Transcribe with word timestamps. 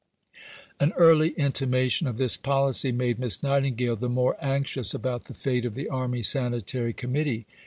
An 0.79 0.93
early 0.93 1.29
intimation 1.37 2.07
of 2.07 2.17
this 2.17 2.35
policy 2.35 2.91
made 2.91 3.19
Miss 3.19 3.43
Nightingale 3.43 3.95
the 3.97 4.09
more 4.09 4.35
anxious 4.41 4.95
about 4.95 5.25
the 5.25 5.35
fate 5.35 5.63
of 5.63 5.75
the 5.75 5.89
Army 5.89 6.23
Sanitary 6.23 6.91
Committee. 6.91 7.45